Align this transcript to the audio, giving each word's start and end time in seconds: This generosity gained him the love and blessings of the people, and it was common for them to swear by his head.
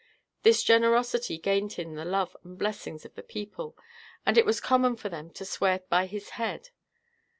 This 0.41 0.63
generosity 0.63 1.37
gained 1.37 1.73
him 1.73 1.93
the 1.93 2.03
love 2.05 2.35
and 2.43 2.57
blessings 2.57 3.05
of 3.05 3.13
the 3.13 3.21
people, 3.21 3.77
and 4.25 4.35
it 4.35 4.47
was 4.47 4.59
common 4.59 4.95
for 4.95 5.09
them 5.09 5.29
to 5.33 5.45
swear 5.45 5.81
by 5.91 6.07
his 6.07 6.29
head. 6.41 6.69